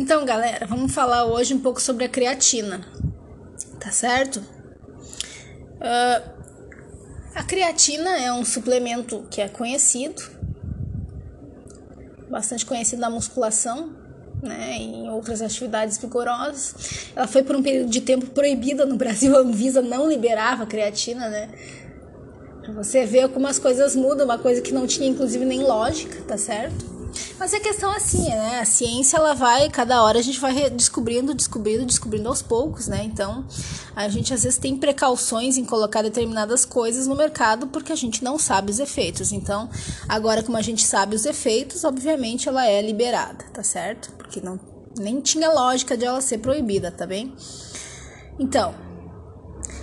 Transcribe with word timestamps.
Então, 0.00 0.24
galera, 0.24 0.64
vamos 0.64 0.94
falar 0.94 1.24
hoje 1.24 1.52
um 1.52 1.58
pouco 1.58 1.82
sobre 1.82 2.04
a 2.04 2.08
creatina, 2.08 2.86
tá 3.80 3.90
certo? 3.90 4.36
Uh, 5.80 6.30
a 7.34 7.42
creatina 7.42 8.16
é 8.16 8.32
um 8.32 8.44
suplemento 8.44 9.26
que 9.28 9.40
é 9.40 9.48
conhecido, 9.48 10.22
bastante 12.30 12.64
conhecido 12.64 13.00
na 13.00 13.10
musculação, 13.10 13.90
né, 14.40 14.76
em 14.76 15.10
outras 15.10 15.42
atividades 15.42 15.98
vigorosas. 15.98 17.10
Ela 17.16 17.26
foi 17.26 17.42
por 17.42 17.56
um 17.56 17.62
período 17.62 17.90
de 17.90 18.00
tempo 18.00 18.26
proibida 18.26 18.86
no 18.86 18.94
Brasil, 18.94 19.36
a 19.36 19.40
Anvisa 19.40 19.82
não 19.82 20.08
liberava 20.08 20.62
a 20.62 20.66
creatina, 20.66 21.28
né? 21.28 21.50
Pra 22.62 22.72
você 22.72 23.04
ver 23.04 23.30
como 23.30 23.48
as 23.48 23.58
coisas 23.58 23.96
mudam, 23.96 24.26
uma 24.26 24.38
coisa 24.38 24.62
que 24.62 24.72
não 24.72 24.86
tinha 24.86 25.08
inclusive 25.08 25.44
nem 25.44 25.64
lógica, 25.64 26.22
tá 26.22 26.38
certo? 26.38 26.97
Mas 27.38 27.54
a 27.54 27.60
questão 27.60 27.92
é 27.92 27.96
assim, 27.96 28.28
né? 28.28 28.60
A 28.60 28.64
ciência 28.64 29.16
ela 29.16 29.34
vai, 29.34 29.68
cada 29.68 30.02
hora 30.02 30.18
a 30.18 30.22
gente 30.22 30.40
vai 30.40 30.68
descobrindo, 30.70 31.34
descobrindo, 31.34 31.84
descobrindo 31.84 32.28
aos 32.28 32.42
poucos, 32.42 32.88
né? 32.88 33.02
Então, 33.04 33.46
a 33.94 34.08
gente 34.08 34.34
às 34.34 34.42
vezes 34.42 34.58
tem 34.58 34.76
precauções 34.76 35.56
em 35.56 35.64
colocar 35.64 36.02
determinadas 36.02 36.64
coisas 36.64 37.06
no 37.06 37.14
mercado 37.14 37.68
porque 37.68 37.92
a 37.92 37.96
gente 37.96 38.22
não 38.22 38.38
sabe 38.38 38.70
os 38.70 38.78
efeitos. 38.78 39.32
Então, 39.32 39.68
agora 40.08 40.42
como 40.42 40.56
a 40.56 40.62
gente 40.62 40.84
sabe 40.84 41.14
os 41.14 41.24
efeitos, 41.24 41.84
obviamente 41.84 42.48
ela 42.48 42.66
é 42.66 42.82
liberada, 42.82 43.44
tá 43.52 43.62
certo? 43.62 44.12
Porque 44.12 44.40
não 44.40 44.58
nem 44.98 45.20
tinha 45.20 45.50
lógica 45.52 45.96
de 45.96 46.04
ela 46.04 46.20
ser 46.20 46.38
proibida, 46.38 46.90
tá 46.90 47.06
bem? 47.06 47.34
Então, 48.38 48.74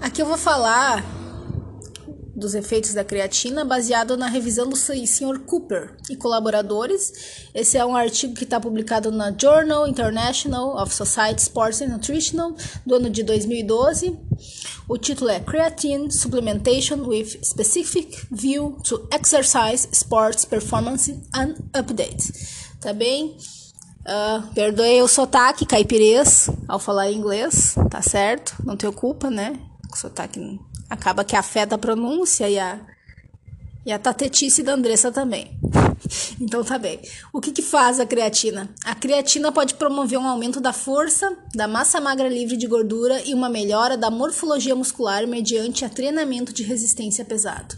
aqui 0.00 0.20
eu 0.20 0.26
vou 0.26 0.38
falar 0.38 1.04
dos 2.38 2.54
efeitos 2.54 2.94
da 2.94 3.04
creatina 3.04 3.64
baseado 3.64 4.16
na 4.16 4.28
revisão 4.28 4.68
do 4.68 4.76
Sr. 4.76 5.40
Cooper 5.44 5.96
e 6.08 6.16
colaboradores. 6.16 7.48
Esse 7.54 7.76
é 7.76 7.84
um 7.84 7.96
artigo 7.96 8.34
que 8.34 8.44
está 8.44 8.60
publicado 8.60 9.10
na 9.10 9.34
Journal 9.36 9.86
International 9.88 10.80
of 10.80 10.94
Society 10.94 11.42
Sports 11.42 11.82
and 11.82 11.88
Nutrition 11.88 12.54
do 12.86 12.94
ano 12.94 13.10
de 13.10 13.22
2012. 13.22 14.16
O 14.88 14.96
título 14.96 15.30
é 15.30 15.40
Creatine 15.40 16.10
Supplementation 16.10 17.06
with 17.06 17.38
Specific 17.42 18.26
View 18.30 18.78
to 18.84 19.06
Exercise, 19.12 19.88
Sports, 19.92 20.44
Performance 20.44 21.12
and 21.34 21.56
Update. 21.74 22.32
Tá 22.80 22.92
bem? 22.92 23.36
Uh, 24.06 24.54
perdoe 24.54 25.02
o 25.02 25.08
sotaque 25.08 25.66
caipirês 25.66 26.48
ao 26.66 26.78
falar 26.78 27.10
inglês, 27.10 27.74
tá 27.90 28.00
certo? 28.00 28.54
Não 28.64 28.74
te 28.74 28.86
ocupa, 28.86 29.28
né? 29.28 29.60
O 29.92 29.96
sotaque 29.96 30.40
acaba 30.88 31.24
que 31.24 31.36
afeta 31.36 31.74
a 31.74 31.78
pronúncia 31.78 32.48
e 32.48 32.58
a, 32.58 32.80
e 33.84 33.92
a 33.92 33.98
tatetice 33.98 34.62
da 34.62 34.74
Andressa 34.74 35.12
também. 35.12 35.58
Então 36.40 36.62
tá 36.62 36.78
bem. 36.78 37.00
O 37.32 37.40
que, 37.40 37.50
que 37.50 37.60
faz 37.60 37.98
a 37.98 38.06
creatina? 38.06 38.70
A 38.84 38.94
creatina 38.94 39.50
pode 39.50 39.74
promover 39.74 40.18
um 40.18 40.26
aumento 40.26 40.60
da 40.60 40.72
força, 40.72 41.36
da 41.52 41.66
massa 41.66 42.00
magra 42.00 42.28
livre 42.28 42.56
de 42.56 42.66
gordura 42.66 43.20
e 43.22 43.34
uma 43.34 43.48
melhora 43.48 43.96
da 43.96 44.08
morfologia 44.08 44.74
muscular 44.76 45.26
mediante 45.26 45.84
a 45.84 45.88
treinamento 45.88 46.52
de 46.52 46.62
resistência 46.62 47.24
pesado. 47.24 47.76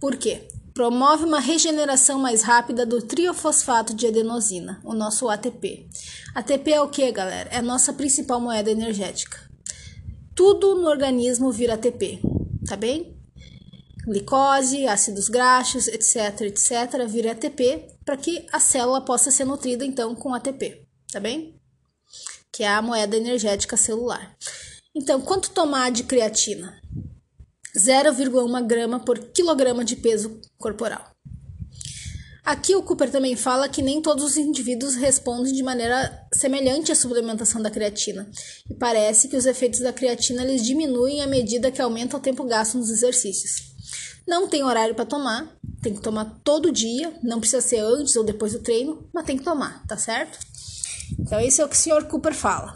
Por 0.00 0.16
quê? 0.16 0.48
Promove 0.74 1.24
uma 1.24 1.38
regeneração 1.38 2.18
mais 2.18 2.42
rápida 2.42 2.84
do 2.84 3.00
triofosfato 3.00 3.94
de 3.94 4.08
adenosina, 4.08 4.80
o 4.82 4.92
nosso 4.92 5.28
ATP. 5.28 5.86
ATP 6.34 6.72
é 6.72 6.82
o 6.82 6.88
que, 6.88 7.12
galera? 7.12 7.48
É 7.50 7.58
a 7.58 7.62
nossa 7.62 7.92
principal 7.92 8.40
moeda 8.40 8.70
energética 8.70 9.43
tudo 10.34 10.74
no 10.74 10.88
organismo 10.88 11.52
vira 11.52 11.74
ATP, 11.74 12.20
tá 12.66 12.76
bem? 12.76 13.16
Glicose, 14.04 14.86
ácidos 14.86 15.28
graxos, 15.28 15.88
etc, 15.88 16.42
etc, 16.42 17.06
vira 17.08 17.32
ATP 17.32 17.98
para 18.04 18.16
que 18.16 18.46
a 18.52 18.60
célula 18.60 19.00
possa 19.00 19.30
ser 19.30 19.44
nutrida 19.44 19.84
então 19.84 20.14
com 20.14 20.34
ATP, 20.34 20.86
tá 21.10 21.20
bem? 21.20 21.58
Que 22.52 22.64
é 22.64 22.68
a 22.68 22.82
moeda 22.82 23.16
energética 23.16 23.76
celular. 23.76 24.36
Então, 24.94 25.20
quanto 25.20 25.50
tomar 25.50 25.90
de 25.90 26.04
creatina? 26.04 26.80
0,1 27.76 28.66
grama 28.66 29.00
por 29.00 29.18
quilograma 29.18 29.84
de 29.84 29.96
peso 29.96 30.40
corporal. 30.58 31.13
Aqui 32.44 32.76
o 32.76 32.82
Cooper 32.82 33.10
também 33.10 33.34
fala 33.34 33.70
que 33.70 33.80
nem 33.80 34.02
todos 34.02 34.22
os 34.22 34.36
indivíduos 34.36 34.96
respondem 34.96 35.50
de 35.50 35.62
maneira 35.62 36.26
semelhante 36.30 36.92
à 36.92 36.94
suplementação 36.94 37.62
da 37.62 37.70
creatina, 37.70 38.28
e 38.68 38.74
parece 38.74 39.28
que 39.28 39.36
os 39.36 39.46
efeitos 39.46 39.80
da 39.80 39.94
creatina 39.94 40.42
eles 40.42 40.62
diminuem 40.62 41.22
à 41.22 41.26
medida 41.26 41.70
que 41.70 41.80
aumenta 41.80 42.18
o 42.18 42.20
tempo 42.20 42.44
gasto 42.44 42.76
nos 42.76 42.90
exercícios. 42.90 43.72
Não 44.28 44.46
tem 44.46 44.62
horário 44.62 44.94
para 44.94 45.06
tomar, 45.06 45.56
tem 45.80 45.94
que 45.94 46.02
tomar 46.02 46.38
todo 46.44 46.70
dia, 46.70 47.14
não 47.22 47.40
precisa 47.40 47.62
ser 47.62 47.78
antes 47.78 48.14
ou 48.14 48.22
depois 48.22 48.52
do 48.52 48.58
treino, 48.58 49.08
mas 49.14 49.24
tem 49.24 49.38
que 49.38 49.44
tomar, 49.44 49.82
tá 49.86 49.96
certo? 49.96 50.38
Então 51.18 51.40
esse 51.40 51.62
é 51.62 51.64
o 51.64 51.68
que 51.68 51.76
o 51.76 51.78
Sr. 51.78 52.04
Cooper 52.04 52.34
fala. 52.34 52.74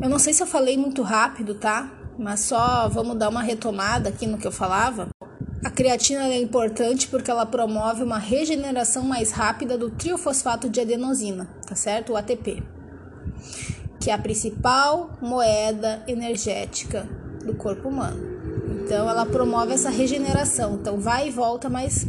Eu 0.00 0.08
não 0.08 0.18
sei 0.20 0.32
se 0.32 0.44
eu 0.44 0.46
falei 0.46 0.76
muito 0.76 1.02
rápido, 1.02 1.56
tá? 1.56 1.92
Mas 2.16 2.40
só 2.40 2.88
vamos 2.88 3.18
dar 3.18 3.30
uma 3.30 3.42
retomada 3.42 4.08
aqui 4.08 4.26
no 4.26 4.38
que 4.38 4.46
eu 4.46 4.52
falava. 4.52 5.08
A 5.64 5.70
creatina 5.70 6.28
é 6.28 6.40
importante 6.40 7.08
porque 7.08 7.30
ela 7.30 7.46
promove 7.46 8.02
uma 8.02 8.18
regeneração 8.18 9.02
mais 9.02 9.32
rápida 9.32 9.76
do 9.76 9.90
triofosfato 9.90 10.68
de 10.68 10.80
adenosina, 10.80 11.48
tá 11.66 11.74
certo? 11.74 12.12
O 12.12 12.16
ATP, 12.16 12.62
que 14.00 14.10
é 14.10 14.14
a 14.14 14.18
principal 14.18 15.10
moeda 15.20 16.02
energética 16.06 17.08
do 17.44 17.54
corpo 17.54 17.88
humano. 17.88 18.36
Então 18.84 19.08
ela 19.08 19.26
promove 19.26 19.72
essa 19.72 19.90
regeneração, 19.90 20.74
então 20.74 21.00
vai 21.00 21.28
e 21.28 21.30
volta 21.30 21.68
mais 21.68 22.06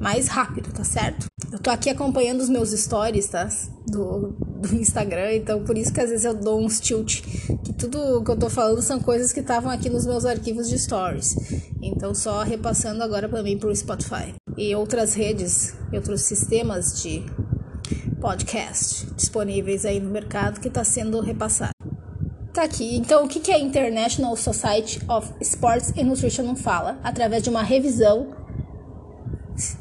mais 0.00 0.28
rápido, 0.28 0.72
tá 0.72 0.82
certo? 0.82 1.26
Eu 1.52 1.58
tô 1.58 1.68
aqui 1.68 1.90
acompanhando 1.90 2.40
os 2.40 2.48
meus 2.48 2.70
stories, 2.70 3.28
tá? 3.28 3.46
Do, 3.86 4.34
do 4.60 4.74
Instagram, 4.76 5.34
então 5.34 5.64
por 5.64 5.76
isso 5.76 5.92
que 5.92 6.00
às 6.00 6.10
vezes 6.10 6.24
eu 6.24 6.34
dou 6.34 6.60
uns 6.60 6.78
tilt. 6.80 7.22
Que 7.64 7.72
tudo 7.72 8.22
que 8.22 8.30
eu 8.30 8.36
tô 8.36 8.50
falando 8.50 8.82
são 8.82 9.00
coisas 9.00 9.32
que 9.32 9.40
estavam 9.40 9.70
aqui 9.70 9.88
nos 9.88 10.06
meus 10.06 10.24
arquivos 10.24 10.68
de 10.68 10.78
stories. 10.78 11.34
Então 11.82 12.14
só 12.14 12.42
repassando 12.42 13.02
agora 13.02 13.28
para 13.28 13.42
mim 13.42 13.58
pro 13.58 13.74
Spotify. 13.74 14.34
E 14.56 14.74
outras 14.74 15.14
redes, 15.14 15.74
e 15.92 15.96
outros 15.96 16.22
sistemas 16.22 17.02
de 17.02 17.24
podcast 18.20 19.06
disponíveis 19.16 19.86
aí 19.86 19.98
no 19.98 20.10
mercado 20.10 20.60
que 20.60 20.68
está 20.68 20.84
sendo 20.84 21.20
repassado. 21.20 21.72
Tá 22.52 22.64
aqui. 22.64 22.96
Então, 22.96 23.24
o 23.24 23.28
que, 23.28 23.50
a 23.52 23.58
International 23.58 24.36
Society 24.36 25.00
of 25.08 25.32
Sports 25.40 25.92
and 25.96 26.04
Nutrition 26.04 26.54
fala? 26.56 26.98
Através 27.02 27.44
de 27.44 27.48
uma 27.48 27.62
revisão 27.62 28.40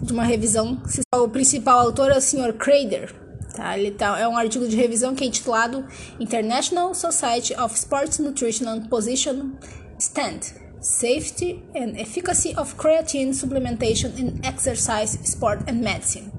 de 0.01 0.13
uma 0.13 0.23
revisão. 0.23 0.81
O 1.15 1.29
principal 1.29 1.79
autor 1.79 2.11
é 2.11 2.17
o 2.17 2.21
Sr. 2.21 2.53
Crader. 2.53 3.13
Tá? 3.59 3.77
Ele 3.77 3.91
tá, 3.91 4.17
é 4.17 4.25
um 4.25 4.37
artigo 4.37 4.65
de 4.69 4.75
revisão 4.77 5.13
que 5.13 5.21
é 5.21 5.27
intitulado 5.27 5.85
International 6.17 6.95
Society 6.95 7.53
of 7.59 7.75
Sports 7.75 8.17
Nutrition 8.17 8.69
and 8.69 8.83
Position 8.83 9.51
Stand 9.99 10.39
Safety 10.79 11.61
and 11.75 11.99
Efficacy 11.99 12.55
of 12.57 12.75
Creatine 12.75 13.33
Supplementation 13.33 14.13
in 14.17 14.39
Exercise, 14.43 15.19
Sport 15.25 15.69
and 15.69 15.81
Medicine. 15.81 16.31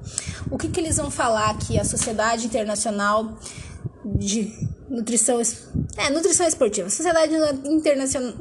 O 0.49 0.57
que, 0.57 0.67
que 0.69 0.79
eles 0.79 0.97
vão 0.97 1.11
falar 1.11 1.51
aqui? 1.51 1.79
A 1.79 1.83
Sociedade 1.83 2.47
Internacional 2.47 3.37
de 4.03 4.51
Nutrição, 4.89 5.39
é, 5.97 6.09
Nutrição 6.09 6.47
Esportiva, 6.47 6.89
Sociedade 6.89 7.35
Internacional 7.65 8.33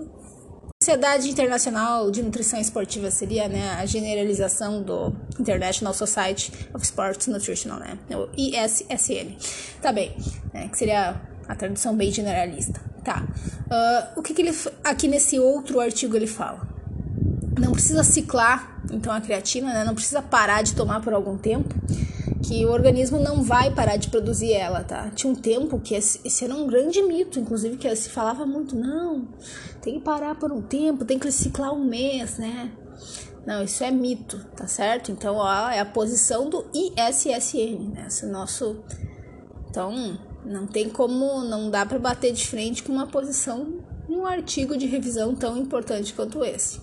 Sociedade 0.91 1.31
Internacional 1.31 2.11
de 2.11 2.21
Nutrição 2.21 2.59
Esportiva 2.61 3.13
seria 3.13 3.49
né, 3.49 3.77
a 3.79 3.87
generalização 3.87 4.83
do 4.83 5.15
International 5.39 5.95
Society 5.95 6.53
of 6.75 6.85
Sports 6.85 7.29
Nutrition, 7.29 7.77
né? 7.77 7.97
O 8.11 8.29
ISSN. 8.37 9.37
Tá 9.81 9.93
bem, 9.93 10.17
né, 10.53 10.67
que 10.67 10.77
seria 10.77 11.15
a 11.47 11.55
tradução 11.55 11.95
bem 11.95 12.11
generalista. 12.11 12.81
Tá. 13.05 13.23
Uh, 13.71 14.19
o 14.19 14.23
que, 14.23 14.35
que 14.35 14.43
ele 14.43 14.53
aqui 14.83 15.07
nesse 15.07 15.39
outro 15.39 15.79
artigo 15.79 16.17
ele 16.17 16.27
fala? 16.27 16.67
Não 17.57 17.71
precisa 17.71 18.03
ciclar, 18.03 18.83
então, 18.91 19.13
a 19.13 19.21
creatina, 19.21 19.73
né? 19.73 19.85
Não 19.85 19.95
precisa 19.95 20.21
parar 20.21 20.63
de 20.63 20.75
tomar 20.75 21.01
por 21.03 21.13
algum 21.13 21.39
tempo 21.39 21.73
que 22.51 22.67
o 22.67 22.73
organismo 22.73 23.21
não 23.21 23.45
vai 23.45 23.73
parar 23.73 23.97
de 23.97 24.09
produzir 24.09 24.53
ela, 24.53 24.83
tá? 24.83 25.09
Tinha 25.11 25.33
um 25.33 25.37
tempo 25.37 25.79
que 25.79 25.95
esse, 25.95 26.21
esse 26.25 26.45
era 26.45 26.53
um 26.53 26.67
grande 26.67 27.01
mito, 27.01 27.39
inclusive 27.39 27.77
que 27.77 27.95
se 27.95 28.11
falava 28.11 28.45
muito, 28.45 28.75
não, 28.75 29.29
tem 29.81 29.95
que 29.95 30.01
parar 30.01 30.35
por 30.35 30.51
um 30.51 30.61
tempo, 30.61 31.05
tem 31.05 31.17
que 31.17 31.31
ciclar 31.31 31.73
um 31.73 31.85
mês, 31.85 32.39
né? 32.39 32.73
Não, 33.47 33.63
isso 33.63 33.85
é 33.85 33.93
mito, 33.93 34.45
tá 34.57 34.67
certo? 34.67 35.13
Então, 35.13 35.37
ó, 35.37 35.71
é 35.71 35.79
a 35.79 35.85
posição 35.85 36.51
do 36.51 36.67
ISSN, 36.75 37.93
né? 37.95 38.07
Esse 38.09 38.27
nosso. 38.27 38.83
Então, 39.69 40.19
não 40.45 40.67
tem 40.67 40.89
como, 40.89 41.45
não 41.45 41.71
dá 41.71 41.87
para 41.87 42.01
bater 42.01 42.33
de 42.33 42.45
frente 42.49 42.83
com 42.83 42.93
uma 42.93 43.07
posição 43.07 43.79
um 44.09 44.27
artigo 44.27 44.77
de 44.77 44.87
revisão 44.87 45.37
tão 45.37 45.57
importante 45.57 46.13
quanto 46.13 46.45
esse. 46.45 46.81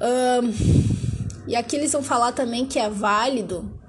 Um, 0.00 1.46
e 1.46 1.54
aqui 1.54 1.76
eles 1.76 1.92
vão 1.92 2.02
falar 2.02 2.32
também 2.32 2.64
que 2.64 2.78
é 2.78 2.88
válido 2.88 3.83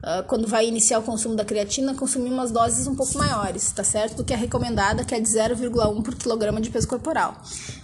Uh, 0.00 0.26
quando 0.26 0.48
vai 0.48 0.66
iniciar 0.66 0.98
o 0.98 1.02
consumo 1.02 1.36
da 1.36 1.44
creatina, 1.44 1.94
consumir 1.94 2.30
umas 2.30 2.50
doses 2.50 2.86
um 2.86 2.94
pouco 2.94 3.18
maiores, 3.18 3.70
tá 3.70 3.84
certo? 3.84 4.16
Do 4.16 4.24
que 4.24 4.32
a 4.32 4.36
recomendada, 4.36 5.04
que 5.04 5.14
é 5.14 5.20
de 5.20 5.28
0,1 5.28 6.02
por 6.02 6.14
quilograma 6.14 6.58
de 6.58 6.70
peso 6.70 6.88
corporal. 6.88 7.36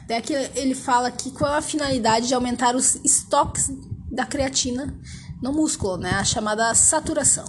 Daí 0.08 0.16
aqui 0.16 0.32
ele 0.54 0.74
fala 0.74 1.10
que 1.10 1.30
qual 1.30 1.52
é 1.52 1.58
a 1.58 1.62
finalidade 1.62 2.28
de 2.28 2.34
aumentar 2.34 2.74
os 2.74 2.94
estoques 3.04 3.70
da 4.10 4.24
creatina 4.24 4.98
no 5.42 5.52
músculo, 5.52 5.98
né? 5.98 6.12
A 6.12 6.24
chamada 6.24 6.74
saturação. 6.74 7.44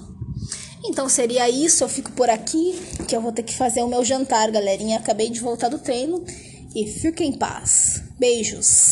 Então 0.83 1.07
seria 1.09 1.49
isso, 1.49 1.83
eu 1.83 1.89
fico 1.89 2.11
por 2.11 2.29
aqui, 2.29 2.77
que 3.07 3.15
eu 3.15 3.21
vou 3.21 3.31
ter 3.31 3.43
que 3.43 3.55
fazer 3.55 3.81
o 3.83 3.87
meu 3.87 4.03
jantar, 4.03 4.51
galerinha. 4.51 4.97
Acabei 4.97 5.29
de 5.29 5.39
voltar 5.39 5.69
do 5.69 5.79
treino 5.79 6.23
e 6.75 6.87
fiquem 6.87 7.29
em 7.29 7.37
paz. 7.37 8.03
Beijos. 8.19 8.85